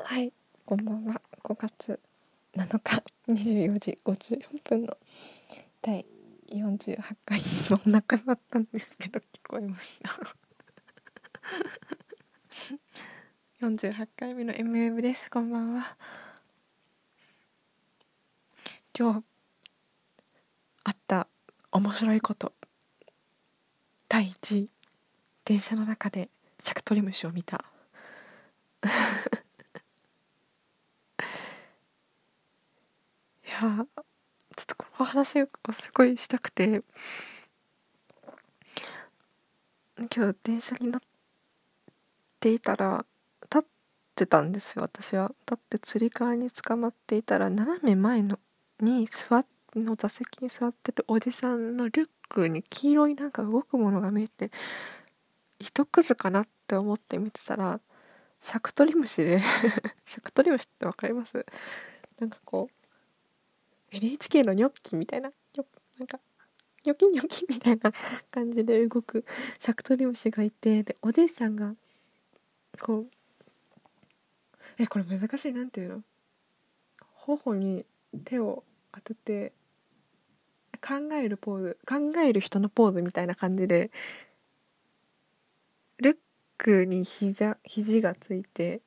[0.00, 0.32] はい、
[0.64, 1.20] こんばんは。
[1.42, 2.00] 5月
[2.56, 4.96] 7日24時54分の
[5.82, 6.06] 第
[6.50, 10.10] 48回もうなくなったんですけど聞こえました。
[13.66, 15.30] 48回目の MM です。
[15.30, 15.96] こんばんは。
[18.98, 19.24] 今日
[20.84, 21.28] あった
[21.70, 22.54] 面白いこと
[24.08, 24.70] 第1位
[25.44, 26.30] 電車の中で
[26.62, 27.64] シャクトリムシを見た。
[33.66, 33.86] や
[34.56, 36.80] ちょっとこの話をすごいしたくて。
[40.14, 41.00] 今日電車に乗っ
[42.38, 43.04] ていたら
[43.42, 43.62] 立っ
[44.14, 45.32] てたんですよ私は。
[45.40, 48.38] 立ってつり革に捕まっていたら斜め前の
[48.80, 49.44] に座
[49.74, 54.52] の座席に座ってるおじさんのリュックに黄色いなんか動くものが見えて
[55.58, 57.80] 糸くずかなって思って見てたら
[58.40, 59.40] シャクトリムシで
[60.06, 61.44] シャクトリムシってわかります？
[62.20, 62.77] なんかこう
[63.90, 65.30] NHK のニョッキみたいな
[65.98, 66.20] なんか
[66.84, 67.92] ニョキニョキみたいな
[68.30, 69.24] 感じで動く
[69.58, 71.74] シャクトリムシがいてでおじいさんが
[72.80, 73.06] こう
[74.78, 76.02] えこれ難しいなんていうの。
[77.36, 77.84] 頬に
[78.24, 79.52] 手を当てて
[80.80, 83.90] 考えるポーズ考える人のポーズみたいな感じで
[86.00, 86.16] リュッ
[86.56, 88.80] クに膝肘がついて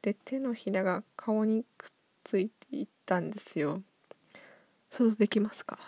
[0.00, 1.88] で手のひらが顔にくっ
[2.24, 3.82] ついていったんですよ。
[4.90, 5.78] 想像できますか？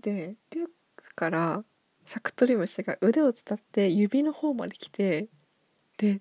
[0.00, 1.64] でリュックから
[2.06, 5.28] シャクトリムシが腕を伝って指の方まで来て
[5.98, 6.20] で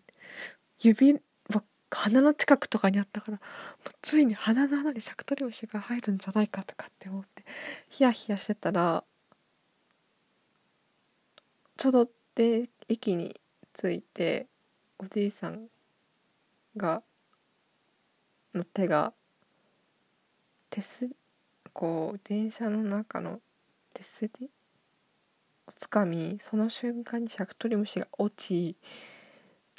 [0.80, 3.40] 指は鼻の近くとかにあったからも
[3.88, 7.44] うついに鼻の穴にシャクトリムシが入るんじゃないかとかって思って
[7.90, 9.04] ヒヤヒヤしてたら
[11.78, 13.40] ちょうどで駅に
[13.74, 14.48] 着いて
[15.00, 15.68] おじいさん
[16.78, 17.02] が
[18.54, 19.14] の手が
[20.70, 21.10] 手す
[21.74, 23.40] こう電車の中の
[23.94, 24.50] 手すり
[25.68, 28.76] をつかみその瞬間にシャクトリムシが落ち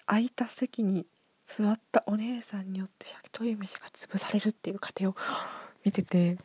[0.07, 1.07] 空いた席に
[1.47, 5.17] 座ったお姉さんによってシャクトリムシが潰されるっていう過程を
[5.85, 6.39] 見てて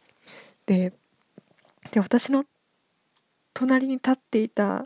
[0.65, 0.93] で
[1.91, 2.45] で私の
[3.53, 4.85] 隣に立っていた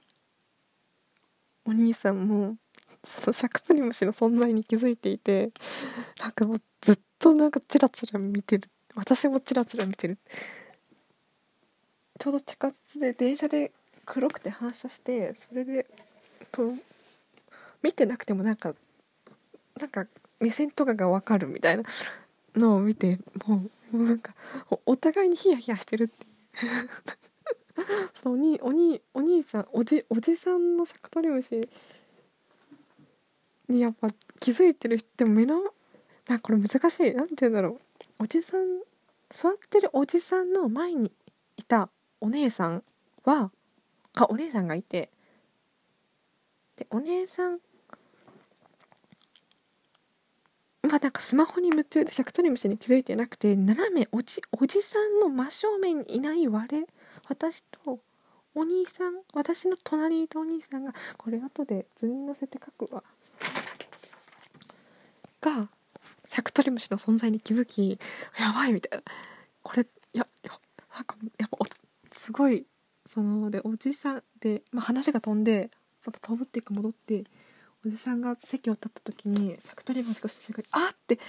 [1.65, 2.57] お兄さんも
[3.03, 5.51] そのシャクトリムシの存在に気づいていて
[6.19, 10.17] なんかもうずっとなんかチラチラ見てる私もチラチラ見てる。
[12.19, 13.71] ちょうど地下鉄で電車で
[14.05, 15.87] 黒くて反射してそれで
[16.51, 16.73] と
[17.81, 18.75] 見てなくてもなんか
[19.79, 20.05] なんか
[20.39, 21.83] 目線とかが分かるみたいな
[22.55, 24.35] のを見てもうもうなんか
[24.85, 26.25] お互いにヒヤヒヤしてるって
[28.21, 31.67] そのおにおにお兄さんおじおじさんのシャクトリムシ
[33.67, 34.09] にやっぱ
[34.39, 35.63] 気づいてる人でも目の
[36.27, 37.13] なんかこれ難しい。
[37.13, 37.81] なんて言うんだろう。
[38.21, 38.81] おじさん
[39.31, 41.11] 座ってるおじさんの前に
[41.57, 41.89] いた
[42.19, 42.83] お姉さん
[43.25, 43.49] は
[44.13, 45.09] かお姉さんがいて
[46.77, 47.53] でお姉さん
[50.83, 56.67] はなんかスマホに夢中でシャクトリムシに気づいてなくて斜めおじおじさんの真正面にいない我
[57.27, 58.01] 私と
[58.53, 63.03] お兄さん私の隣にいたお兄さんがこれ後で図に載せて書くわ
[65.41, 65.69] が
[66.27, 67.99] シャクトリムシの存在に気づき
[68.39, 69.03] やばいみたいな。
[69.63, 70.51] これいやいや
[70.93, 71.57] なんかやっぱ
[72.13, 72.65] すごい
[73.05, 75.69] そのでおじさんで、まあ、話が飛んでやっ
[76.03, 77.23] ぱ飛ぶっていうか戻って
[77.85, 81.19] おじさんが席を立った時にシャクトリムシがした瞬間にあって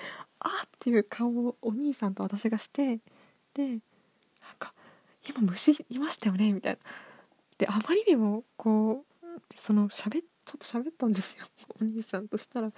[0.40, 2.98] あーっていう顔をお兄さんと私がして
[3.54, 3.78] でなん
[4.58, 4.74] か
[5.28, 6.78] 今虫いましたよねみたいな。
[7.58, 10.22] であまりにもこうそのしゃべ
[10.58, 11.46] ちょっと喋ったんですよ。
[11.80, 12.72] お兄さんとしたら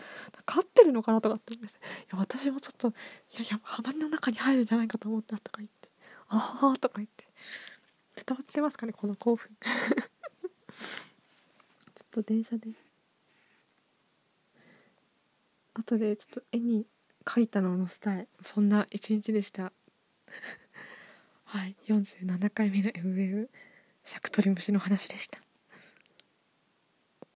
[0.46, 2.92] 飼ってるのかなとかって思いましたいや私もちょっとい
[3.36, 5.88] やいや鼻の中に入るんじゃないかと思ったとか言って。
[6.28, 7.24] ああとか言って。
[8.16, 9.50] 伝わってますかねこの興奮。
[9.62, 12.70] ちょっと電車で。
[15.74, 16.86] 後でちょっと絵に
[17.24, 19.72] 描いたのを載せたいそんな一日でした。
[21.44, 23.48] はい47回目の MWEB
[24.04, 25.38] シャクトリムシの話でした。